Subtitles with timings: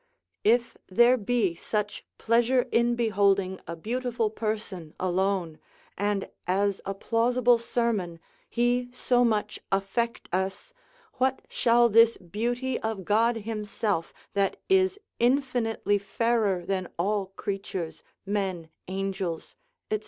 [0.43, 5.59] If there be such pleasure in beholding a beautiful person alone,
[5.95, 8.19] and as a plausible sermon,
[8.49, 10.73] he so much affect us,
[11.19, 18.69] what shall this beauty of God himself, that is infinitely fairer than all creatures, men,
[18.87, 19.55] angels,
[19.91, 19.99] &c.